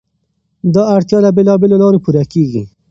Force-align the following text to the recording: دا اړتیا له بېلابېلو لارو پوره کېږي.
دا 0.73 0.83
اړتیا 0.95 1.17
له 1.25 1.29
بېلابېلو 1.35 1.81
لارو 1.81 2.03
پوره 2.03 2.23
کېږي. 2.33 2.63